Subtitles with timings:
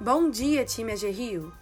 [0.00, 1.52] Bom dia, time AG Rio!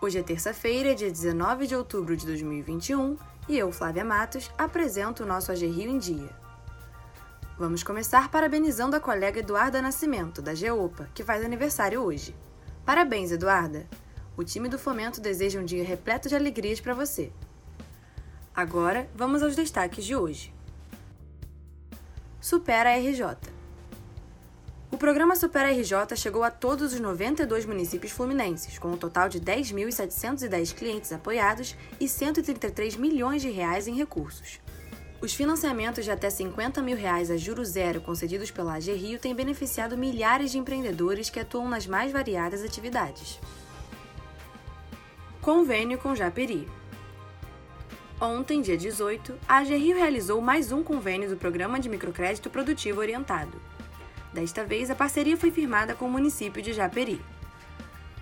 [0.00, 3.18] Hoje é terça-feira, dia 19 de outubro de 2021,
[3.48, 6.30] e eu, Flávia Matos, apresento o nosso AG Rio em Dia.
[7.58, 12.32] Vamos começar parabenizando a colega Eduarda Nascimento, da GEOPA, que faz aniversário hoje.
[12.86, 13.88] Parabéns, Eduarda!
[14.36, 17.32] O time do Fomento deseja um dia repleto de alegrias para você.
[18.54, 20.54] Agora, vamos aos destaques de hoje.
[22.40, 23.53] Supera a RJ.
[25.04, 29.38] O programa Supera RJ chegou a todos os 92 municípios fluminenses, com um total de
[29.38, 34.58] 10.710 clientes apoiados e 133 milhões de reais em recursos.
[35.20, 39.34] Os financiamentos de até 50 mil reais a juro zero concedidos pela AG Rio têm
[39.34, 43.38] beneficiado milhares de empreendedores que atuam nas mais variadas atividades.
[45.42, 46.66] Convênio com Japeri.
[48.18, 53.00] Ontem, dia 18, a AG Rio realizou mais um convênio do Programa de Microcrédito Produtivo
[53.00, 53.73] Orientado.
[54.34, 57.24] Desta vez, a parceria foi firmada com o município de Japeri.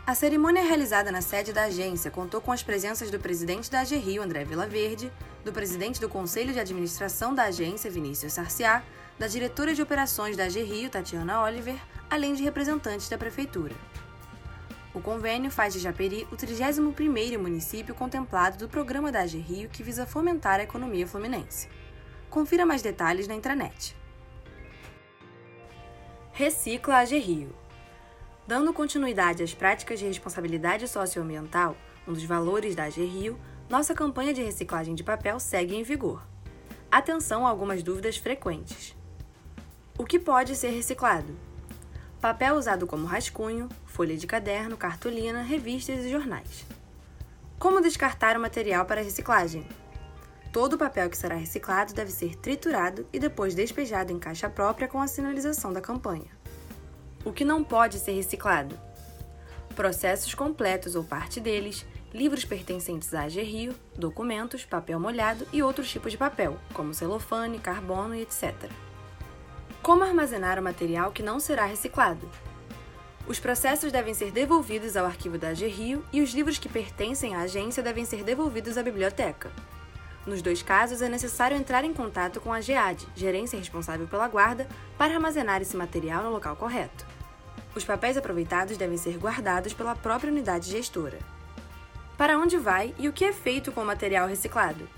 [0.06, 3.96] A cerimônia realizada na sede da agência contou com as presenças do presidente da AG
[3.96, 5.10] Rio, André Vilaverde,
[5.42, 8.82] do presidente do Conselho de Administração da agência, Vinícius Sarciá,
[9.18, 13.74] da diretora de operações da AG Rio, Tatiana Oliver, além de representantes da prefeitura.
[14.92, 19.82] O convênio faz de Japeri o 31º município contemplado do programa da AG Rio que
[19.82, 21.70] visa fomentar a economia fluminense.
[22.28, 24.01] Confira mais detalhes na intranet.
[26.34, 27.54] Recicla AG Rio.
[28.46, 31.76] Dando continuidade às práticas de responsabilidade socioambiental,
[32.08, 33.38] um dos valores da Rio,
[33.68, 36.26] nossa campanha de reciclagem de papel segue em vigor.
[36.90, 38.96] Atenção a algumas dúvidas frequentes.
[39.98, 41.36] O que pode ser reciclado?
[42.18, 46.64] Papel usado como rascunho, folha de caderno, cartolina, revistas e jornais.
[47.58, 49.66] Como descartar o material para reciclagem?
[50.52, 54.86] Todo o papel que será reciclado deve ser triturado e depois despejado em caixa própria
[54.86, 56.28] com a sinalização da campanha.
[57.24, 58.78] O que não pode ser reciclado?
[59.74, 65.90] Processos completos ou parte deles, livros pertencentes à AG Rio, documentos, papel molhado e outros
[65.90, 68.52] tipos de papel, como celofane, carbono e etc.
[69.82, 72.28] Como armazenar o material que não será reciclado?
[73.26, 77.34] Os processos devem ser devolvidos ao arquivo da AG Rio e os livros que pertencem
[77.34, 79.50] à agência devem ser devolvidos à biblioteca.
[80.26, 84.68] Nos dois casos, é necessário entrar em contato com a GEAD, gerência responsável pela guarda,
[84.96, 87.04] para armazenar esse material no local correto.
[87.74, 91.18] Os papéis aproveitados devem ser guardados pela própria unidade gestora.
[92.16, 94.88] Para onde vai e o que é feito com o material reciclado?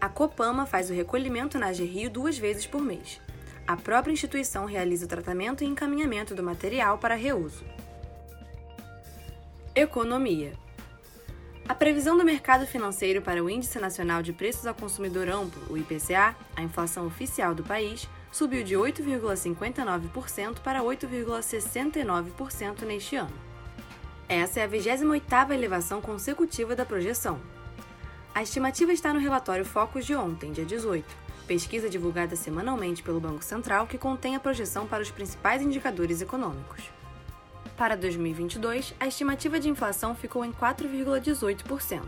[0.00, 3.20] A Copama faz o recolhimento na Rio duas vezes por mês.
[3.66, 7.64] A própria instituição realiza o tratamento e encaminhamento do material para reuso.
[9.74, 10.52] Economia.
[11.68, 15.76] A previsão do mercado financeiro para o Índice Nacional de Preços ao Consumidor Amplo, o
[15.76, 23.34] IPCA, a inflação oficial do país, subiu de 8,59% para 8,69% neste ano.
[24.26, 27.38] Essa é a 28ª elevação consecutiva da projeção.
[28.34, 31.04] A estimativa está no relatório Focus de ontem, dia 18,
[31.46, 36.97] pesquisa divulgada semanalmente pelo Banco Central que contém a projeção para os principais indicadores econômicos.
[37.78, 42.02] Para 2022, a estimativa de inflação ficou em 4,18%.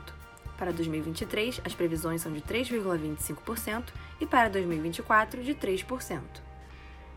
[0.59, 3.85] Para 2023, as previsões são de 3,25%
[4.21, 6.21] e para 2024, de 3%.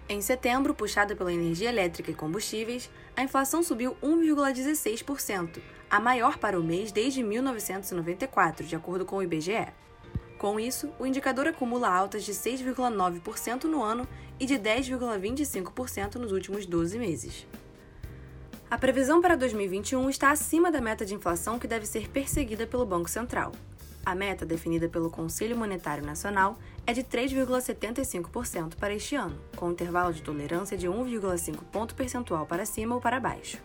[0.07, 5.59] Em setembro, puxada pela energia elétrica e combustíveis, a inflação subiu 1,16%,
[5.89, 9.65] a maior para o mês desde 1994, de acordo com o IBGE.
[10.37, 14.07] Com isso, o indicador acumula altas de 6,9% no ano
[14.39, 17.47] e de 10,25% nos últimos 12 meses.
[18.69, 22.85] A previsão para 2021 está acima da meta de inflação que deve ser perseguida pelo
[22.85, 23.51] Banco Central.
[24.05, 30.11] A meta, definida pelo Conselho Monetário Nacional, é de 3,75% para este ano, com intervalo
[30.11, 33.57] de tolerância de 1,5 ponto percentual para cima ou para baixo.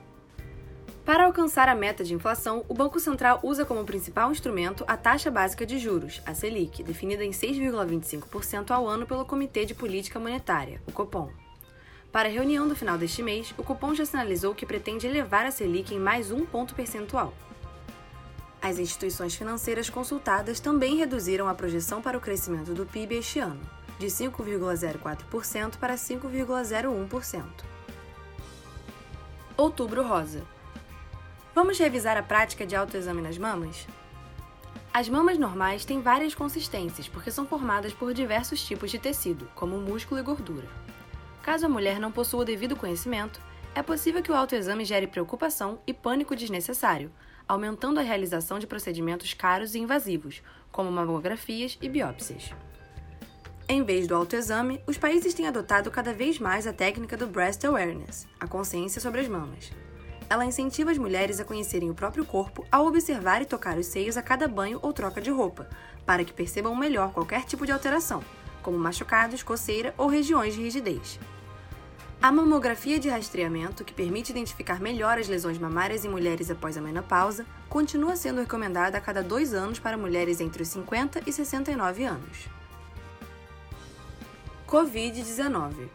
[1.04, 5.30] Para alcançar a meta de inflação, o Banco Central usa como principal instrumento a taxa
[5.30, 10.82] básica de juros, a Selic, definida em 6,25% ao ano pelo Comitê de Política Monetária,
[10.86, 11.30] o Copom.
[12.10, 15.50] Para a reunião do final deste mês, o cupom já sinalizou que pretende elevar a
[15.50, 17.34] Selic em mais um ponto percentual.
[18.62, 23.60] As instituições financeiras consultadas também reduziram a projeção para o crescimento do PIB este ano,
[23.98, 27.44] de 5,04% para 5,01%.
[29.56, 30.42] Outubro Rosa.
[31.54, 33.86] Vamos revisar a prática de autoexame nas mamas?
[34.94, 39.78] As mamas normais têm várias consistências porque são formadas por diversos tipos de tecido, como
[39.78, 40.66] músculo e gordura.
[41.48, 43.40] Caso a mulher não possua o devido conhecimento,
[43.74, 47.10] é possível que o autoexame gere preocupação e pânico desnecessário,
[47.48, 52.52] aumentando a realização de procedimentos caros e invasivos, como mamografias e biópsias.
[53.66, 57.64] Em vez do autoexame, os países têm adotado cada vez mais a técnica do breast
[57.64, 59.72] awareness, a consciência sobre as mamas.
[60.28, 64.18] ela incentiva as mulheres a conhecerem o próprio corpo ao observar e tocar os seios
[64.18, 65.66] a cada banho ou troca de roupa,
[66.04, 68.22] para que percebam melhor qualquer tipo de alteração,
[68.62, 71.18] como machucados, coceira ou regiões de rigidez.
[72.20, 76.80] A mamografia de rastreamento, que permite identificar melhor as lesões mamárias em mulheres após a
[76.80, 82.02] menopausa, continua sendo recomendada a cada dois anos para mulheres entre os 50 e 69
[82.02, 82.48] anos.
[84.66, 85.88] Covid-19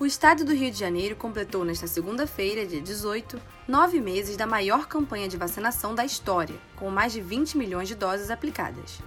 [0.00, 4.88] O estado do Rio de Janeiro completou nesta segunda-feira, dia 18, nove meses da maior
[4.88, 8.98] campanha de vacinação da história, com mais de 20 milhões de doses aplicadas.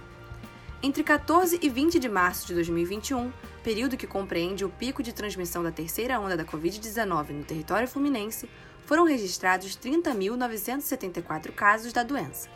[0.82, 3.30] Entre 14 e 20 de março de 2021,
[3.62, 8.48] período que compreende o pico de transmissão da terceira onda da Covid-19 no território fluminense,
[8.86, 12.48] foram registrados 30.974 casos da doença.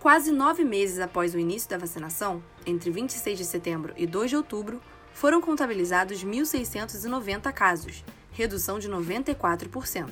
[0.00, 4.36] Quase nove meses após o início da vacinação, entre 26 de setembro e 2 de
[4.36, 4.80] outubro,
[5.12, 8.02] foram contabilizados 1.690 casos,
[8.32, 10.08] redução de 94%.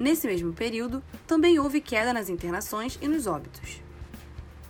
[0.00, 3.80] Nesse mesmo período, também houve queda nas internações e nos óbitos.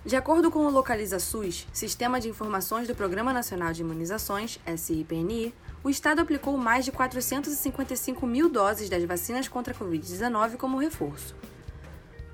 [0.05, 5.55] De acordo com o Localiza SUS, Sistema de Informações do Programa Nacional de Imunizações, SIPNI,
[5.85, 11.37] o Estado aplicou mais de 455 mil doses das vacinas contra a Covid-19 como reforço.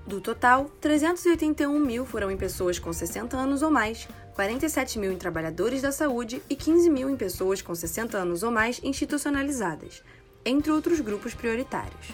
[0.07, 5.19] Do total, 381 mil foram em pessoas com 60 anos ou mais, 47 mil em
[5.19, 10.05] trabalhadores da saúde e 15 mil em pessoas com 60 anos ou mais institucionalizadas,
[10.45, 12.13] entre outros grupos prioritários.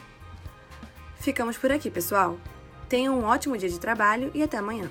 [1.17, 2.39] Ficamos por aqui, pessoal.
[2.89, 4.91] Tenham um ótimo dia de trabalho e até amanhã.